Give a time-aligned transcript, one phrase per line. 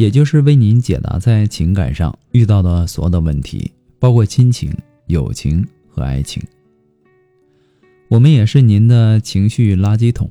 [0.00, 4.74] 也就是为您解答在情感上遇到的所有的问题，包括亲情、
[5.08, 6.42] 友情和爱情。
[8.08, 10.30] 我们也是您的情绪垃圾桶。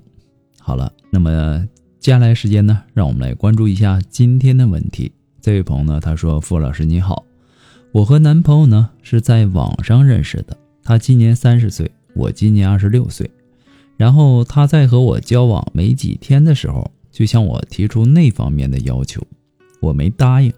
[0.58, 1.64] 好了，那么
[2.00, 5.12] 接下来时间呢，让我们来关注一下今天的问题。
[5.40, 7.23] 这位朋友呢，他说：“付老师你好，
[7.92, 13.30] 我和男朋友呢是在网上认识的，他今年三十岁，我今年二十六岁。
[13.98, 19.22] 然后他在和我交往没几天的时候，就向我提出那方面的要求。”
[19.80, 20.52] 我没答应，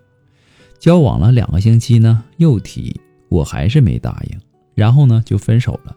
[0.80, 4.40] 交往了两个星期呢，又提，我还是没答应，
[4.76, 5.96] 然后呢就分手了。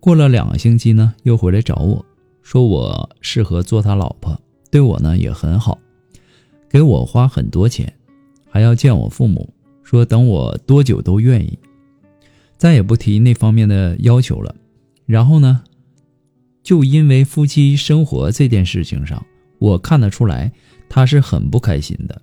[0.00, 2.04] 过了两个星期呢，又回来找我
[2.42, 5.78] 说我适合做他老婆，对我呢也很好，
[6.68, 7.92] 给我花很多钱，
[8.48, 11.58] 还要见我父母，说等我多久都愿意，
[12.56, 14.54] 再也不提那方面的要求了。
[15.04, 15.62] 然后呢，
[16.62, 19.24] 就因为夫妻生活这件事情上，
[19.58, 20.52] 我看得出来
[20.88, 22.22] 他是很不开心的。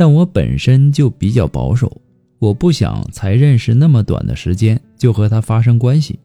[0.00, 2.00] 但我本身就比较保守，
[2.38, 6.18] 我不想才认识那么短的时间就和他发生关系。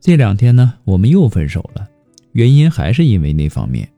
[0.00, 1.88] 这两天呢，我们又分手了，
[2.32, 3.88] 原因还是因为那方面，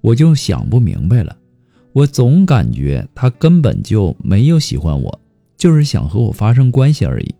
[0.00, 1.36] 我就想不明白了。
[1.92, 5.20] 我总感觉他根本就没有喜欢我，
[5.58, 7.34] 就是想和我发生关系而已。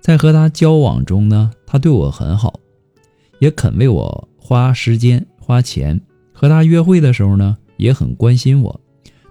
[0.00, 2.58] 在和他交往中呢，他对我很好，
[3.38, 6.00] 也肯为我花时间花钱。
[6.32, 8.80] 和他约会的时候呢，也很关心我，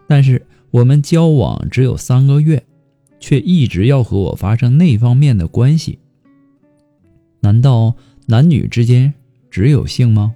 [0.08, 0.42] 但是。
[0.74, 2.66] 我们交往只有三个月，
[3.20, 6.00] 却一直要和我发生那方面的关系。
[7.42, 7.94] 难道
[8.26, 9.14] 男女之间
[9.52, 10.34] 只有性吗？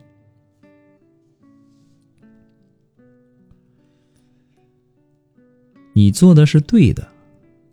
[5.94, 7.08] 你做的是对的。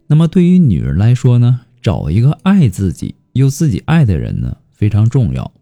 [0.06, 1.60] 那么对于女人来说呢？
[1.82, 5.52] 找一个爱自己又自己爱的人呢，非常重要。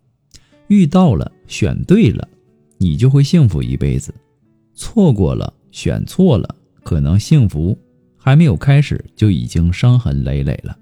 [0.69, 2.28] 遇到了，选对了，
[2.78, 4.12] 你就会幸福一辈子；
[4.72, 6.55] 错过了，选错了。
[6.82, 7.78] 可能幸福
[8.16, 10.76] 还没有开始，就已经伤痕累累了。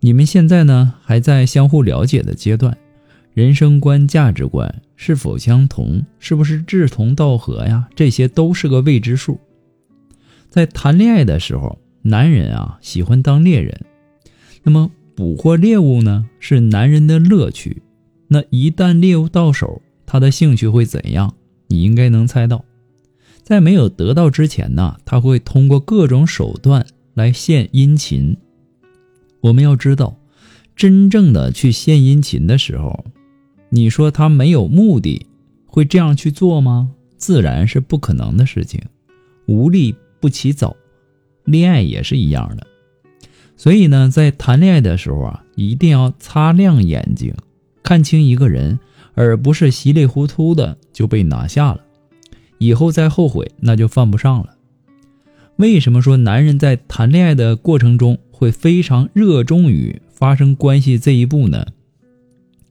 [0.00, 2.76] 你们现在呢，还在相互了解的阶段，
[3.34, 7.88] 人生观、价值观是否相同，是不是志同道合呀？
[7.96, 9.40] 这些都是个未知数。
[10.48, 13.80] 在谈恋爱的时候，男人啊喜欢当猎人，
[14.62, 17.82] 那么捕获猎物呢是男人的乐趣。
[18.28, 21.34] 那一旦猎物到手，他的兴趣会怎样？
[21.66, 22.64] 你应该能猜到。
[23.48, 28.36] 在没有得到之前呢，他会通过各种手段来献殷勤。
[29.40, 30.18] 我们要知道，
[30.76, 33.06] 真正的去献殷勤的时候，
[33.70, 35.24] 你说他没有目的，
[35.64, 36.90] 会这样去做吗？
[37.16, 38.82] 自然是不可能的事情。
[39.46, 40.76] 无利不起早，
[41.44, 42.66] 恋爱也是一样的。
[43.56, 47.34] 所以呢，在谈恋爱的时候啊，一定要擦亮眼睛，
[47.82, 48.78] 看清一个人，
[49.14, 51.80] 而不是稀里糊涂的就被拿下了。
[52.58, 54.56] 以后再后悔，那就犯不上了。
[55.56, 61.66] 为什么说男人在谈恋爱的过程中会非常热衷于发生关系这一步呢？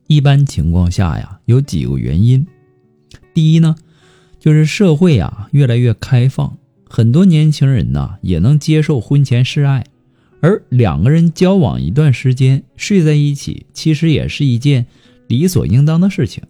[0.07, 2.47] 一般情况下呀，有几个原因。
[3.33, 3.75] 第一呢，
[4.39, 6.57] 就是社会啊越来越开放，
[6.89, 9.83] 很多年轻人呐也能接受婚前示爱，
[10.39, 14.85] 而两个人交往一段时间，睡在一起，其实也是一件
[15.27, 16.41] 理所应当的事情。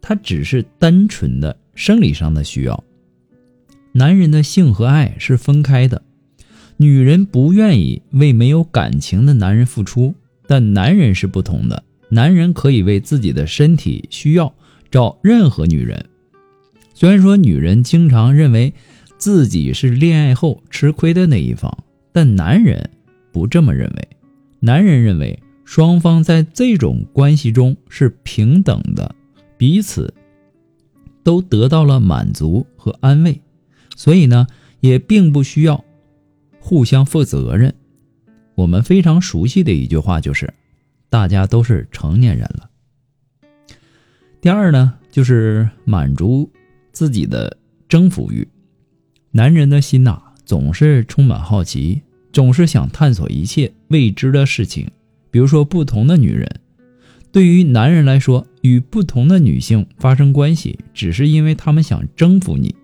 [0.00, 1.56] 他只是单纯的。
[1.80, 2.84] 生理上的需要，
[3.92, 6.02] 男人的性和爱是分开的，
[6.76, 10.14] 女人不愿意为没有感情的男人付出，
[10.46, 14.54] 但男人是不同的，男人可以为自己的身体需要
[14.90, 16.04] 找任何女人。
[16.92, 18.74] 虽然说女人经常认为
[19.16, 21.74] 自己是恋爱后吃亏的那一方，
[22.12, 22.90] 但男人
[23.32, 24.08] 不这么认为，
[24.58, 29.14] 男人认为双方在这种关系中是平等的，
[29.56, 30.12] 彼此。
[31.22, 33.40] 都得到了满足和安慰，
[33.96, 34.46] 所以呢，
[34.80, 35.84] 也并不需要
[36.60, 37.74] 互相负责任。
[38.54, 40.52] 我们非常熟悉的一句话就是：
[41.08, 42.70] 大家都是成年人了。
[44.40, 46.50] 第二呢，就是满足
[46.92, 47.56] 自己的
[47.88, 48.46] 征服欲。
[49.30, 52.02] 男人的心呐，总是充满好奇，
[52.32, 54.90] 总是想探索一切未知的事情，
[55.30, 56.60] 比如说不同的女人。
[57.32, 62.74] 对于男人来说，与不同的女性发生关系，只是因为他们想征服你，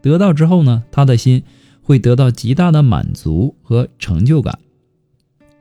[0.00, 1.44] 得到之后呢，他的心
[1.82, 4.58] 会得到极大的满足和成就感，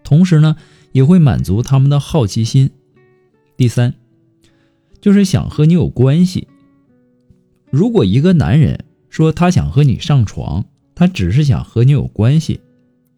[0.03, 0.55] 同时呢，
[0.91, 2.71] 也会满足他们的好奇心。
[3.55, 3.93] 第三，
[4.99, 6.47] 就是想和你有关系。
[7.69, 10.65] 如果一个男人说他想和你上床，
[10.95, 12.59] 他只是想和你有关系，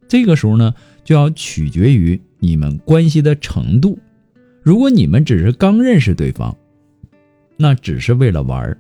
[0.10, 0.74] 这个时候呢，
[1.06, 3.98] 就要取决于你们关系的程度。
[4.64, 6.56] 如果你们只是刚认识对方，
[7.58, 8.78] 那只是为了玩儿；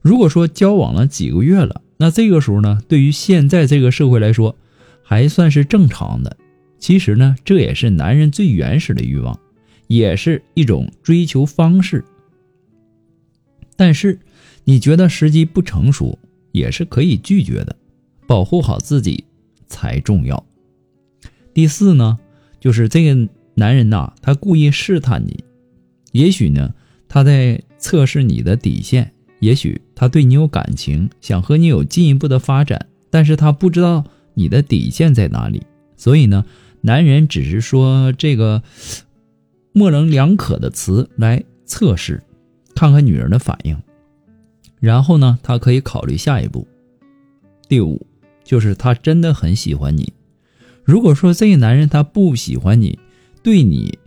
[0.00, 4.56] 如果说交往了几个月了，那这个时候呢，对于现在这个社会来说，
[5.02, 6.36] 还算是正常的。
[6.78, 9.38] 其实呢，这也是男人最原始的欲望，
[9.86, 12.02] 也是一种追求方式。
[13.76, 14.18] 但是，
[14.64, 16.18] 你觉得时机不成熟，
[16.52, 17.76] 也是可以拒绝的。
[18.26, 19.24] 保护好自己
[19.66, 20.42] 才重要。
[21.52, 22.18] 第四呢，
[22.60, 23.28] 就是这个
[23.60, 25.44] 男人呐，他故意试探你，
[26.12, 26.72] 也许呢，
[27.10, 29.12] 他在测试你的底线。
[29.40, 34.02] 也许他对你有感情，想和你有进一步的发展，但是他不知道
[34.32, 35.62] 你的底线在哪里，
[35.94, 36.44] 所以呢，
[36.80, 38.62] 男人只是说这个
[39.72, 42.22] 模棱两可的词来测试，
[42.74, 43.76] 看看女人的反应，
[44.80, 46.66] 然后呢，他可以考虑下一步。
[47.68, 48.06] 第五，
[48.42, 50.12] 就是他真的很喜欢你。
[50.82, 52.98] 如果说这个男人他不喜欢你，
[53.42, 53.98] 对你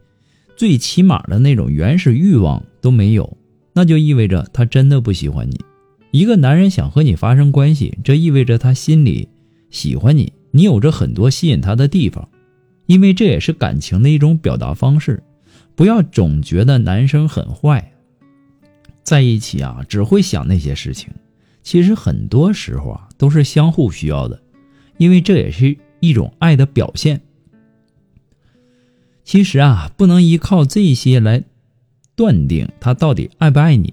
[0.56, 3.38] 最起码的那种原始欲望都没有。
[3.76, 5.60] 那就意味着他真的不喜欢你。
[6.12, 9.28] 一个男人想和你发生关系，这意味着他心里
[9.72, 12.30] 喜欢你，你有着很多吸引他的地方，
[12.86, 15.24] 因为这也是感情的一种表达方式。
[15.74, 17.94] 不要总觉得男生很坏，
[19.02, 21.12] 在一起啊只会想那些事情。
[21.64, 24.40] 其实很多时候啊都是相互需要的，
[24.98, 27.20] 因为这也是一种爱的表现。
[29.24, 31.44] 其实啊不能依靠这些来。
[32.16, 33.92] 断定他到底爱不爱你，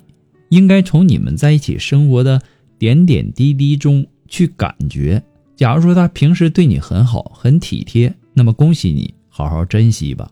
[0.51, 2.43] 应该从你们在一起生活的
[2.79, 5.23] 点点滴滴中去感觉。
[5.57, 10.31] 假如说他平时对你很好、很体贴，那么恭喜你，好好珍惜吧。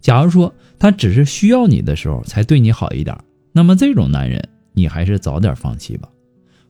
[0.00, 3.14] 假如说他只是需要你的时候才对你好一点，
[3.52, 6.08] 那么这种男人你还是早点放弃吧。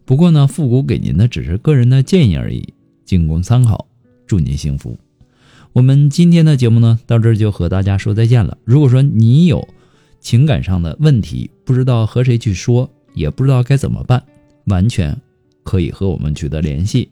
[0.04, 2.74] 不过呢，复古给您的只是个人的建议而已，
[3.04, 3.86] 仅供参考。
[4.26, 4.98] 祝您幸福。
[5.72, 8.58] 我们今天的节目呢，到这儿就和大家说再见了。
[8.64, 9.66] 如果说你有，
[10.20, 14.22] 情感上的问题，不知道和谁去说，也不知道该怎么办，
[14.64, 15.16] 完全
[15.62, 17.08] 可以和我们取得联系。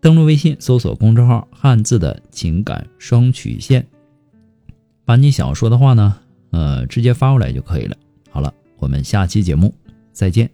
[0.00, 3.86] 登录微信，搜索公众号“汉字的情感双曲线”，
[5.04, 6.18] 把你想要说的话呢，
[6.50, 7.96] 呃，直接发过来就可以了。
[8.30, 9.72] 好了，我们下期节目
[10.12, 10.50] 再见。